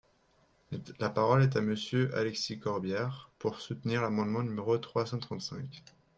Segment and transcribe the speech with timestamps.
[0.99, 5.83] La parole est à Monsieur Alexis Corbière, pour soutenir l’amendement numéro trois cent trente-cinq.